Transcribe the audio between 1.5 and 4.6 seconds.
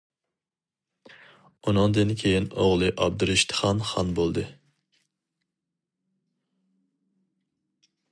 ئۇنىڭدىن كېيىن ئوغلى ئابدۇرىشىتخان خان بولدى.